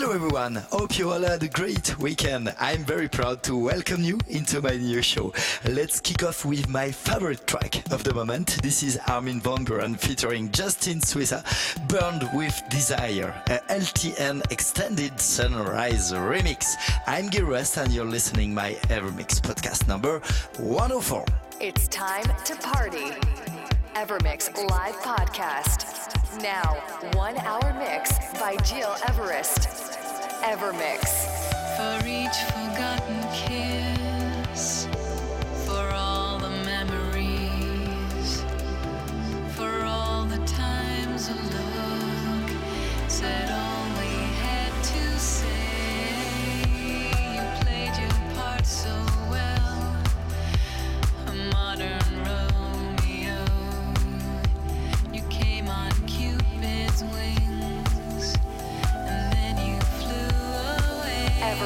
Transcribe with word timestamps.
Hello 0.00 0.12
everyone, 0.12 0.54
hope 0.70 0.96
you 0.96 1.10
all 1.10 1.22
had 1.22 1.42
a 1.42 1.48
great 1.48 1.98
weekend. 1.98 2.54
I'm 2.60 2.84
very 2.84 3.08
proud 3.08 3.42
to 3.42 3.56
welcome 3.58 4.04
you 4.04 4.16
into 4.28 4.62
my 4.62 4.76
new 4.76 5.02
show. 5.02 5.34
Let's 5.68 5.98
kick 5.98 6.22
off 6.22 6.44
with 6.44 6.68
my 6.68 6.92
favorite 6.92 7.44
track 7.48 7.82
of 7.90 8.04
the 8.04 8.14
moment. 8.14 8.62
This 8.62 8.84
is 8.84 8.96
Armin 9.08 9.40
van 9.40 9.66
Buuren 9.66 9.98
featuring 9.98 10.52
Justin 10.52 11.00
Suissa, 11.00 11.42
Burned 11.88 12.30
with 12.32 12.62
Desire, 12.70 13.34
a 13.48 13.58
LTN 13.72 14.48
Extended 14.52 15.18
Sunrise 15.18 16.12
remix. 16.12 16.76
I'm 17.08 17.26
Gil 17.26 17.46
Everest 17.46 17.76
and 17.78 17.92
you're 17.92 18.04
listening 18.04 18.50
to 18.50 18.54
my 18.54 18.74
Evermix 18.90 19.40
podcast 19.40 19.88
number 19.88 20.20
104. 20.58 21.24
It's 21.60 21.88
time 21.88 22.30
to 22.44 22.54
party. 22.54 23.10
Evermix 23.96 24.56
live 24.70 24.94
podcast. 24.98 26.17
Now, 26.42 26.76
one 27.14 27.36
hour 27.38 27.74
mix 27.74 28.12
by 28.38 28.54
Gil 28.56 28.94
Everest. 29.08 29.68
Evermix. 30.42 31.26
For 31.76 32.06
each 32.06 32.38
forgotten 32.52 33.27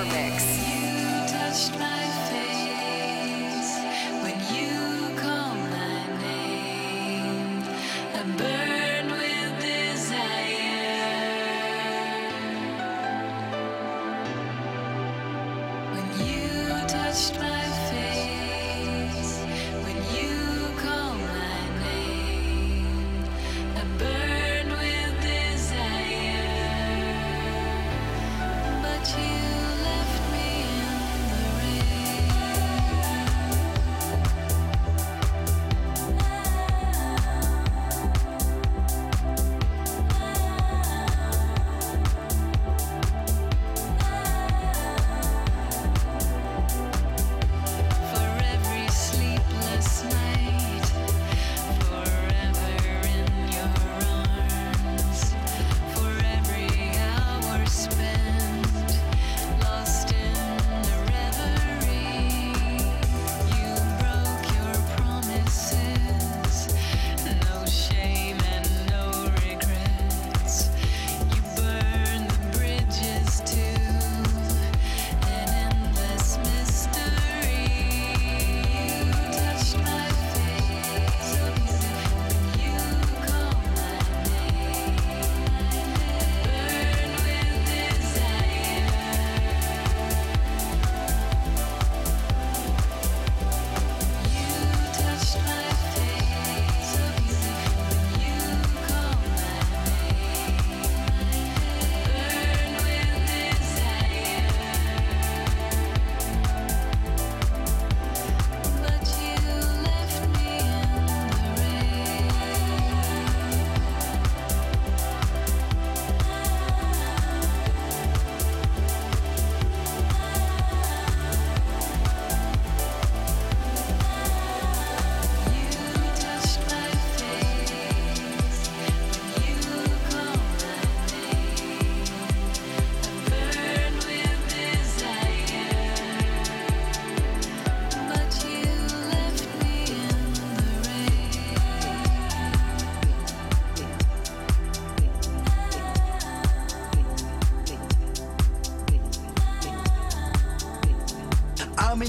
away. 0.03 0.52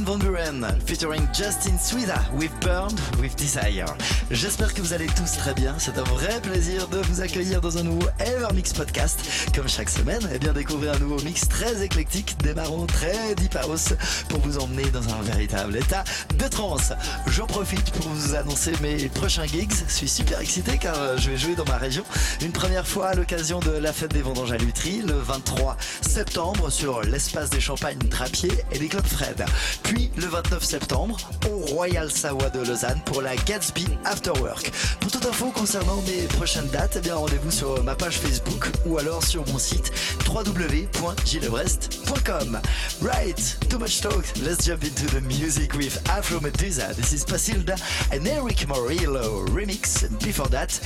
Van 0.06 0.18
Buuren 0.18 0.66
featuring 0.86 1.28
Justin 1.34 1.78
Suida 1.78 2.20
with 2.34 2.52
Burned 2.60 3.00
with 3.22 3.36
Desire. 3.38 3.86
J'espère 4.32 4.74
que 4.74 4.82
vous 4.82 4.92
allez 4.92 5.08
tous 5.08 5.32
très 5.38 5.54
bien. 5.54 5.76
C'est 5.78 5.98
un 5.98 6.04
vrai 6.04 6.42
plaisir 6.42 6.88
de 6.90 6.98
vous 6.98 7.22
accueillir 7.22 7.62
dans 7.62 7.78
un 7.78 7.84
nouveau 7.84 8.08
Evermix 8.20 8.74
podcast. 8.74 9.20
Comme 9.56 9.70
chaque 9.70 9.90
semaine, 9.90 10.22
et 10.34 10.40
bien 10.40 10.52
découvrir 10.52 10.94
un 10.94 11.00
nouveau 11.00 11.22
mix 11.24 11.48
très 11.48 11.84
éclectique, 11.84 12.36
démarrant 12.44 12.86
très 12.86 13.36
deep 13.36 13.56
house 13.56 13.94
pour 14.30 14.40
vous 14.40 14.58
emmener 14.58 14.90
dans 14.92 15.08
un 15.14 15.22
véritable 15.22 15.78
état 15.78 16.04
de 16.38 16.48
trance. 16.48 16.92
J'en 17.28 17.48
profite 17.48 17.92
pour 17.92 18.10
vous 18.10 18.36
annoncer 18.36 18.74
mes 18.82 19.10
prochains 19.10 19.46
gigs. 19.46 19.74
Je 19.88 19.94
suis 19.94 20.10
super 20.10 20.42
excité 20.42 20.78
car 20.78 20.98
euh, 20.98 21.18
je 21.18 21.30
vais 21.30 21.38
jouer 21.38 21.56
dans 21.56 21.66
ma 21.66 21.78
région 21.78 22.04
une 22.42 22.52
première 22.52 22.88
fois 22.88 23.08
à 23.10 23.16
l'occasion 23.16 23.60
de 23.60 23.72
la 23.72 23.94
fête 23.94 24.14
des 24.14 24.22
vendanges 24.22 24.52
à 24.52 24.58
Lutry 24.58 25.02
le 25.02 25.14
23 25.14 25.78
septembre 26.02 26.70
sur 26.70 27.02
l'espace 27.04 27.50
des 27.50 27.62
Champagnes 27.62 28.00
Drapier 28.10 28.52
et 28.72 28.80
des 28.80 28.88
Clubs 28.88 29.06
Fred. 29.06 29.46
Le 29.94 30.28
29 30.28 30.64
septembre 30.64 31.18
au 31.50 31.58
Royal 31.74 32.12
Savoie 32.12 32.50
de 32.50 32.60
Lausanne 32.60 33.02
pour 33.06 33.22
la 33.22 33.36
Gatsby 33.36 33.86
After 34.06 34.32
Work. 34.40 34.72
Pour 35.00 35.12
toute 35.12 35.26
info 35.26 35.52
concernant 35.52 36.02
mes 36.02 36.24
prochaines 36.28 36.68
dates, 36.68 37.00
eh 37.06 37.12
rendez-vous 37.12 37.52
sur 37.52 37.84
ma 37.84 37.96
page 37.96 38.20
Facebook 38.20 38.70
ou 38.86 38.98
alors 38.98 39.24
sur 39.24 39.46
mon 39.48 39.58
site 39.58 39.92
www.gilevrest.com. 40.28 42.62
Right, 43.02 43.58
too 43.70 43.80
much 43.80 44.02
talk. 44.02 44.26
Let's 44.44 44.66
jump 44.66 44.84
into 44.84 45.06
the 45.08 45.22
music 45.22 45.74
with 45.76 45.98
Afro 46.10 46.40
Medusa. 46.40 46.94
This 46.96 47.14
is 47.14 47.26
Pasilda 47.26 47.76
and 48.12 48.28
Eric 48.28 48.68
Morillo 48.68 49.46
remix. 49.48 50.08
Before 50.24 50.50
that, 50.50 50.80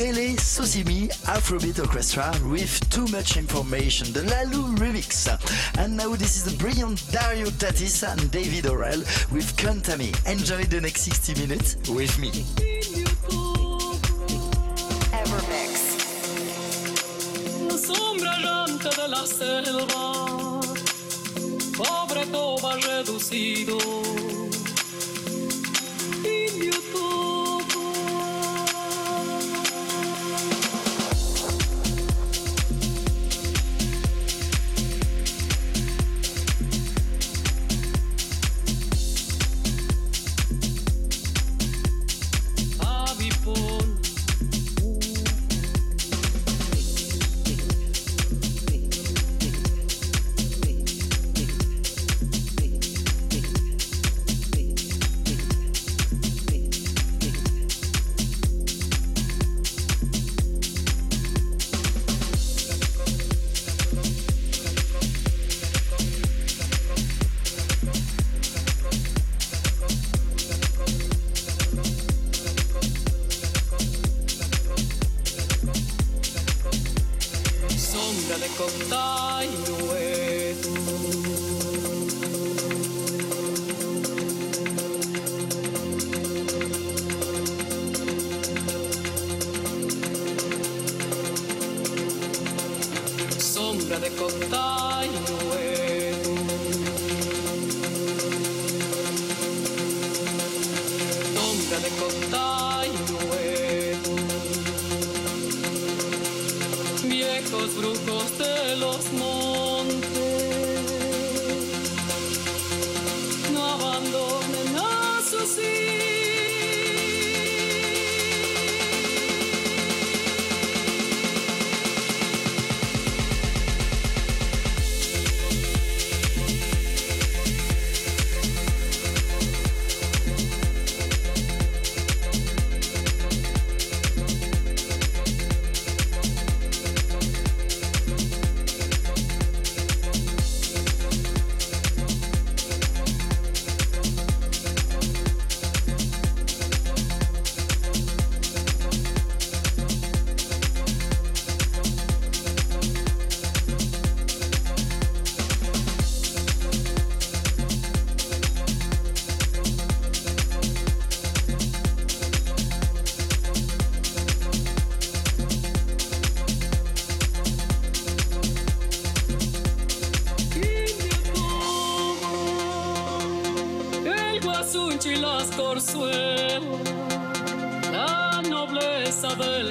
Dele 0.00 0.34
Sosimi 0.38 1.10
Afrobeat 1.26 1.78
Orchestra 1.78 2.32
with 2.46 2.88
Too 2.88 3.06
Much 3.08 3.36
Information, 3.36 4.10
the 4.14 4.20
Laolu 4.20 4.74
remix. 4.78 5.28
And 5.78 5.94
now 5.94 6.16
this 6.16 6.38
is 6.38 6.44
the 6.44 6.56
brilliant 6.56 7.04
Dario 7.12 7.50
D'Attis 7.50 8.02
and 8.02 8.30
David 8.30 8.64
Orell 8.64 9.00
with 9.30 9.54
Contami. 9.58 10.10
Enjoy 10.26 10.64
the 10.64 10.80
next 10.80 11.02
60 11.02 11.34
minutes 11.42 11.76
with 11.90 12.18
me. 12.18 12.30
Evermix. 15.12 15.90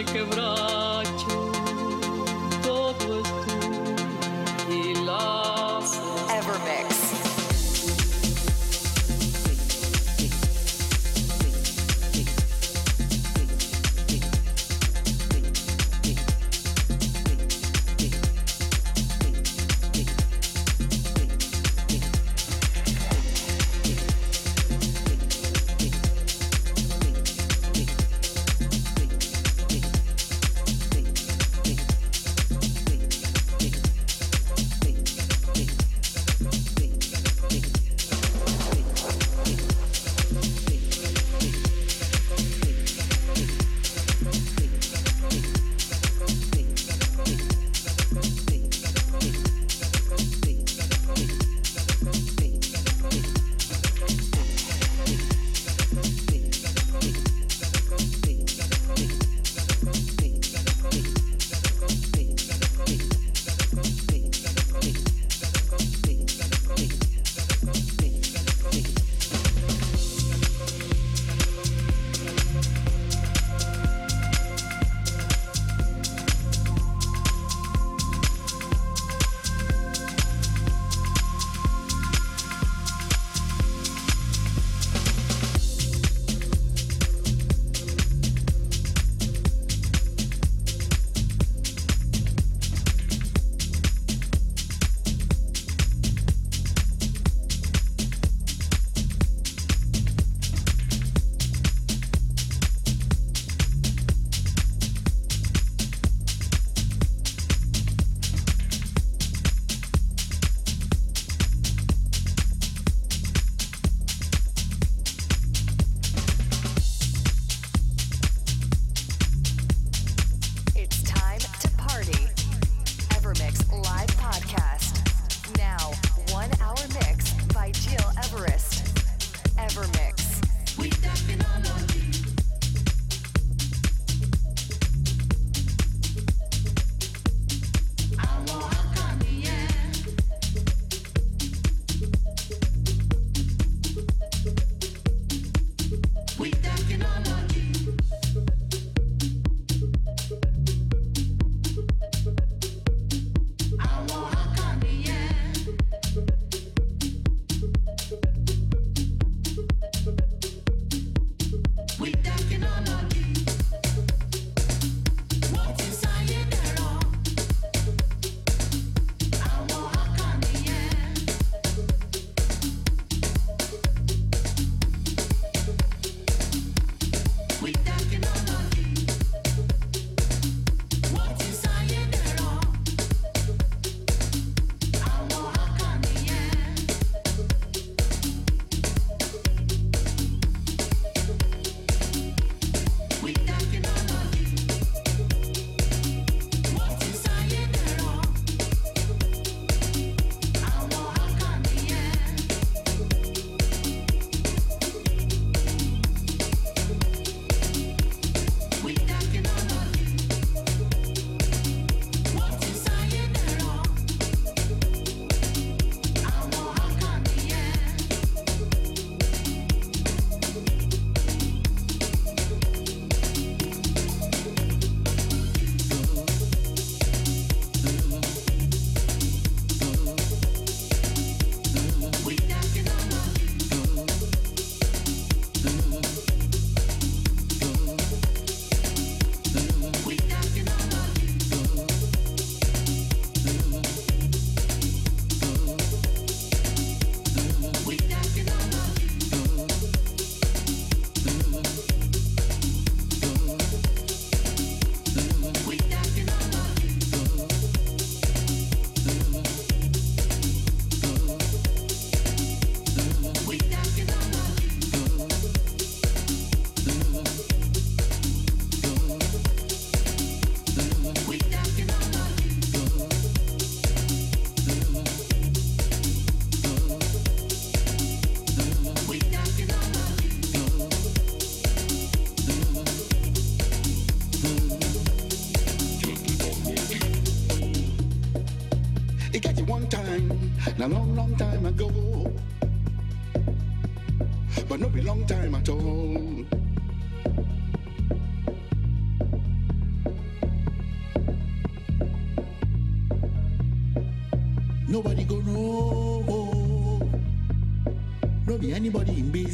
quebrar. 0.03 0.78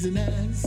Anybody 0.06 0.36
in 0.36 0.65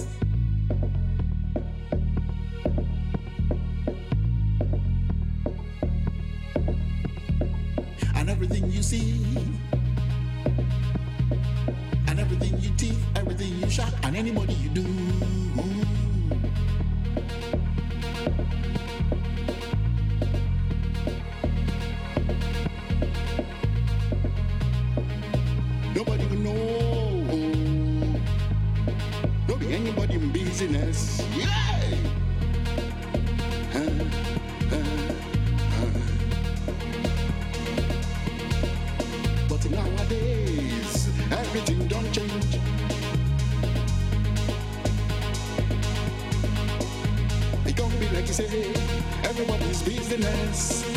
everybody's 50.21 50.88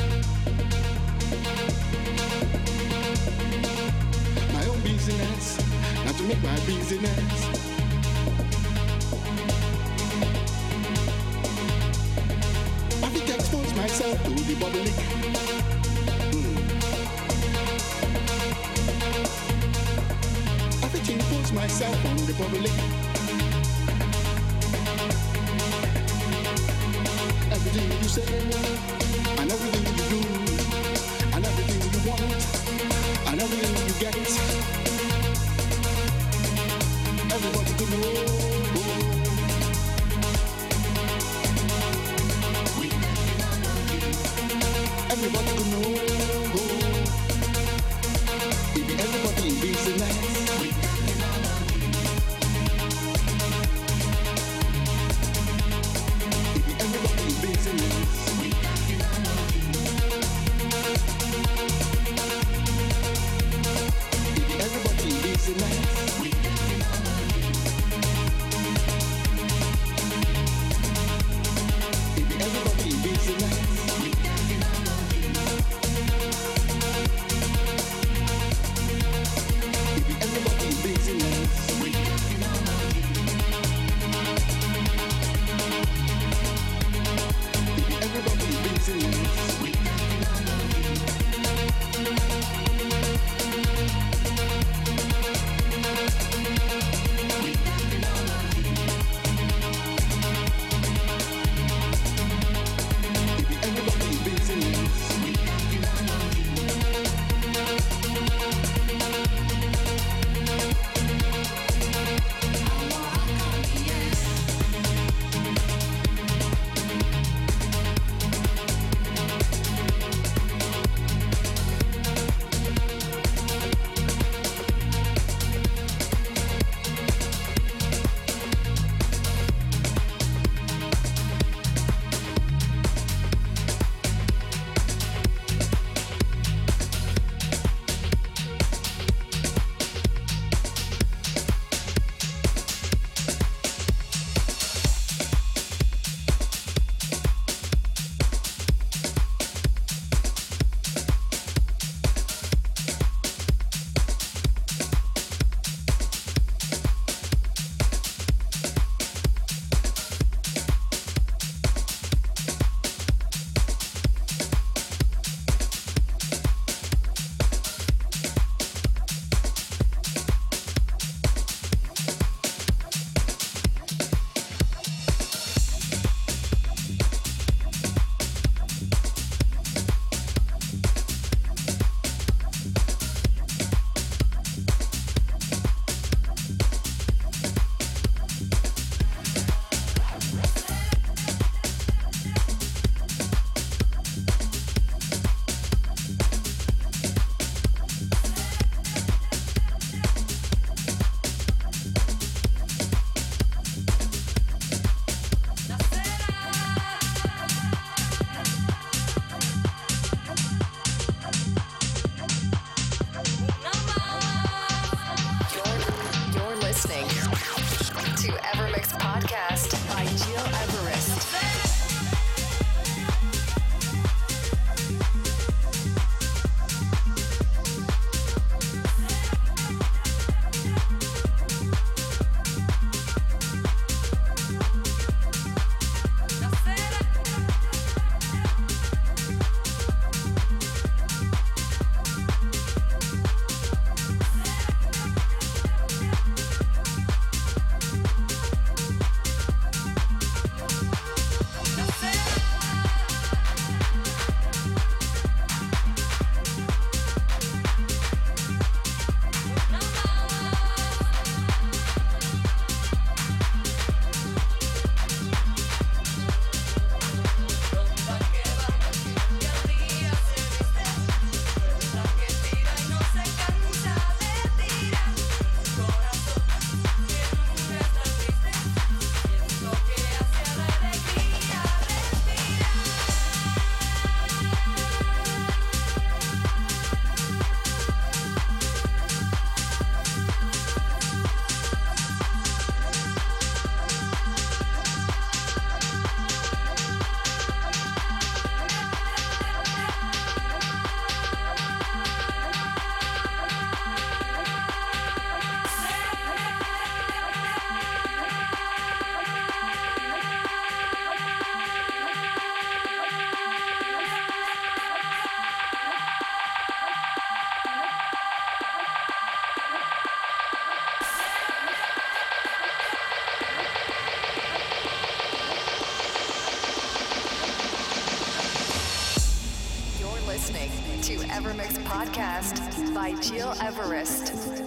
Evermix 331.41 331.73
podcast 331.85 332.93
by 332.93 333.13
Gil 333.13 333.55
Everest. 333.61 334.60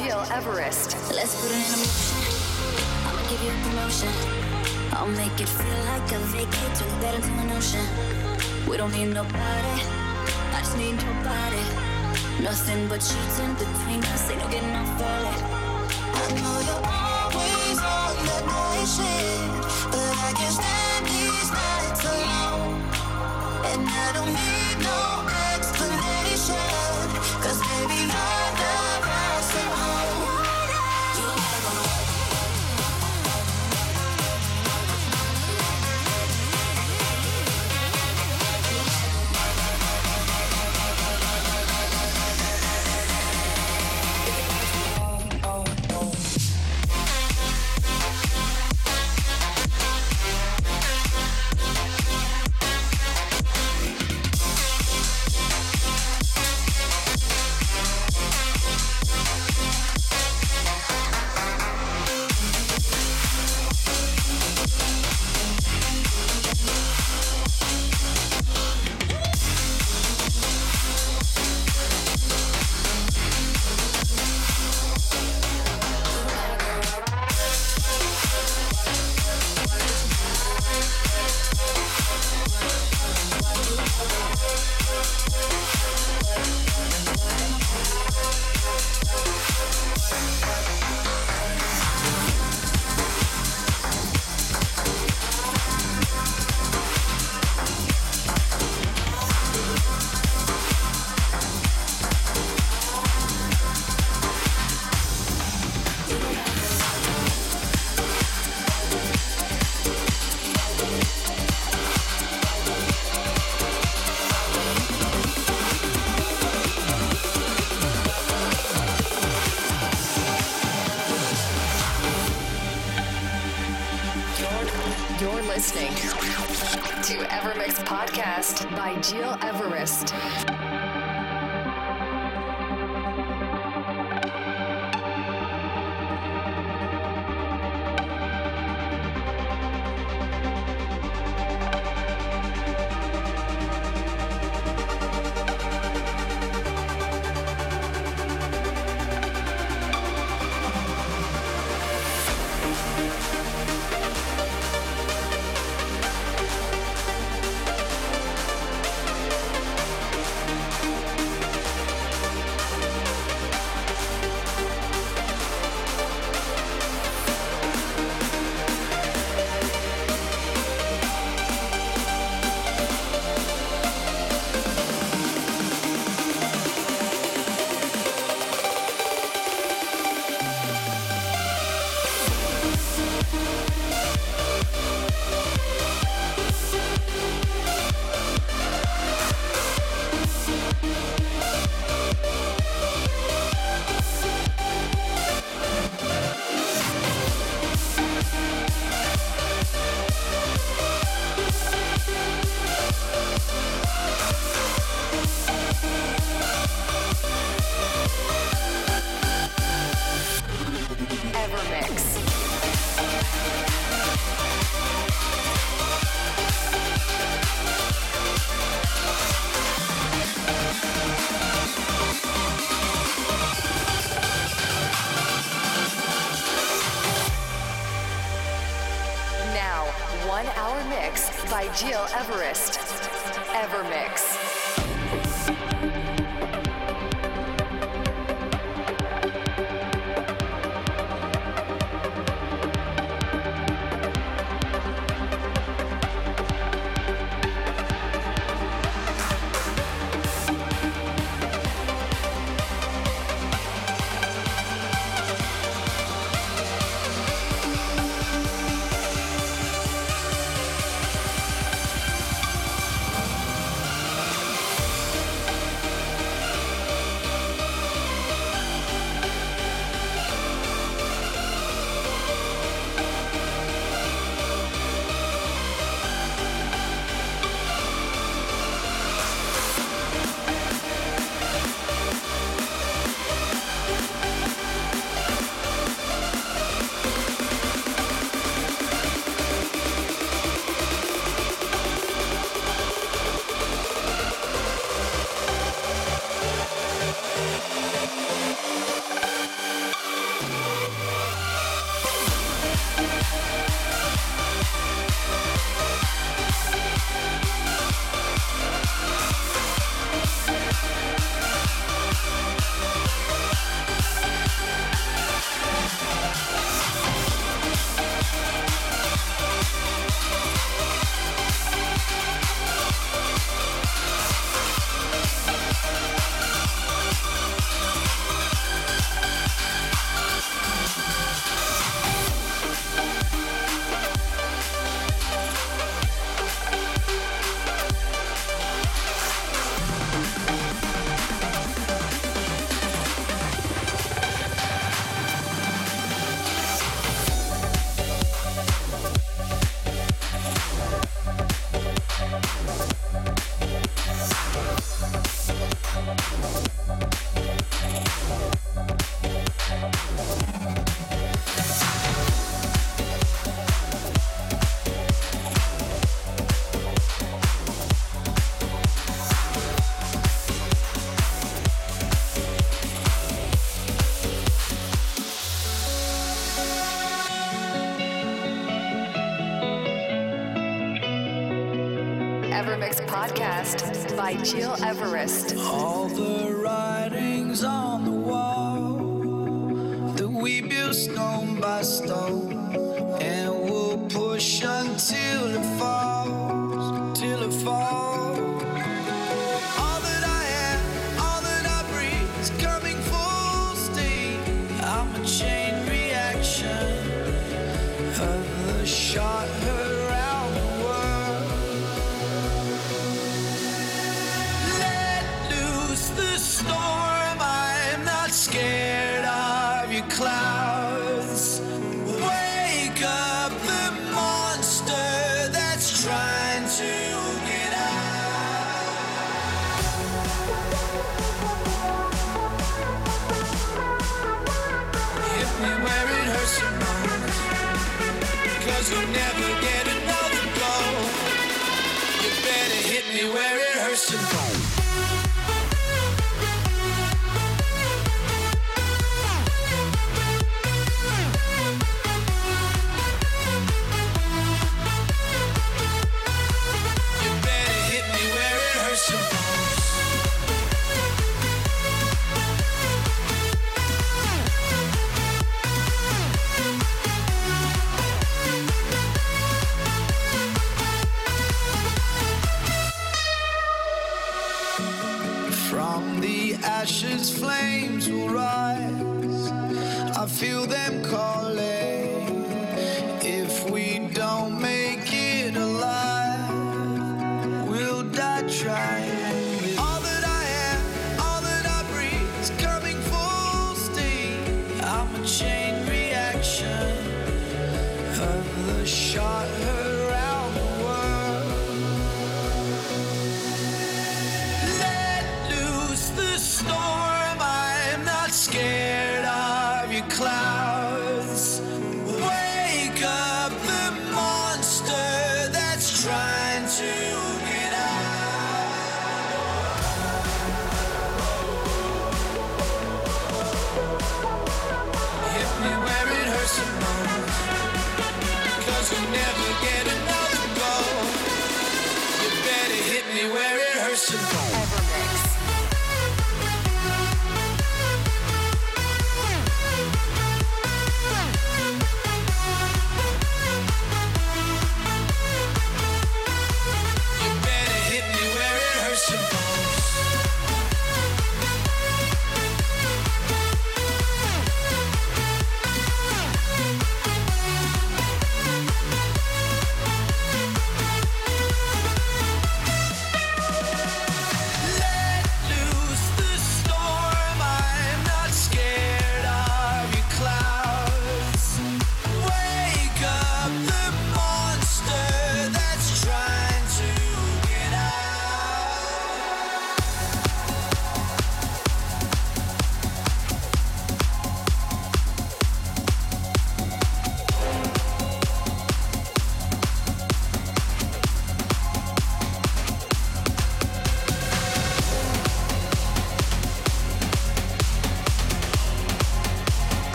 Everest. 0.00 0.96
Let's 1.12 1.34
put 1.40 1.50
it 1.50 1.58
in 1.58 1.72
motion. 1.74 2.22
I'ma 3.04 3.20
give 3.28 3.42
you 3.42 3.50
a 3.50 3.58
promotion. 3.66 4.08
I'll 4.92 5.08
make 5.08 5.40
it 5.40 5.48
feel 5.48 5.84
like 5.86 6.12
a. 6.12 6.18
We 8.70 8.76
don't 8.76 8.92
need 8.92 9.12
nobody. 9.12 9.74
I 10.54 10.60
just 10.60 10.76
need 10.76 11.02
your 11.02 11.14
body. 11.24 11.64
Nothing 12.40 12.86
but 12.86 13.02
between 13.58 14.04
us. 14.14 14.30
Ain't 14.30 14.38
no 14.38 14.48
getting 14.48 14.70
off 14.70 15.02
early. 15.02 15.34
I 16.14 16.67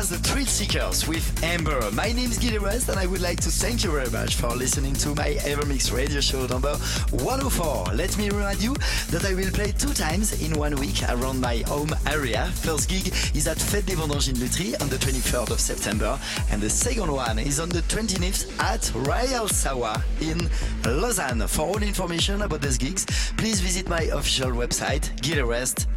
Was 0.00 0.08
the 0.08 0.16
Thrill 0.16 0.46
Seekers 0.46 1.06
with 1.06 1.44
Amber. 1.44 1.78
My 1.90 2.10
name 2.10 2.30
is 2.30 2.38
Gil 2.38 2.54
Everest 2.54 2.88
and 2.88 2.98
I 2.98 3.04
would 3.04 3.20
like 3.20 3.38
to 3.40 3.50
thank 3.50 3.84
you 3.84 3.90
very 3.90 4.08
much 4.08 4.36
for 4.36 4.48
listening 4.48 4.94
to 4.94 5.10
my 5.10 5.34
EverMix 5.44 5.94
radio 5.94 6.22
show 6.22 6.46
number 6.46 6.74
104. 7.10 7.92
Let 7.92 8.16
me 8.16 8.30
remind 8.30 8.62
you 8.62 8.74
that 9.10 9.26
I 9.26 9.34
will 9.34 9.50
play 9.50 9.72
two 9.72 9.92
times 9.92 10.40
in 10.40 10.58
one 10.58 10.74
week 10.76 11.02
around 11.10 11.42
my 11.42 11.58
home 11.66 11.90
area. 12.06 12.46
First 12.46 12.88
gig 12.88 13.08
is 13.36 13.46
at 13.46 13.58
Fête 13.58 13.84
des 13.84 13.96
Vendanges 13.96 14.30
in 14.30 14.36
Lutry 14.36 14.72
on 14.80 14.88
the 14.88 14.96
23rd 14.96 15.50
of 15.50 15.60
September 15.60 16.18
and 16.50 16.62
the 16.62 16.70
second 16.70 17.12
one 17.12 17.38
is 17.38 17.60
on 17.60 17.68
the 17.68 17.82
29th 17.82 18.58
at 18.58 18.90
Royal 19.06 19.48
Savoy 19.48 19.96
in 20.22 20.48
Lausanne. 20.86 21.46
For 21.46 21.66
all 21.66 21.82
information 21.82 22.40
about 22.40 22.62
these 22.62 22.78
gigs, 22.78 23.04
please 23.36 23.60
visit 23.60 23.86
my 23.86 24.04
official 24.04 24.52
website, 24.52 25.20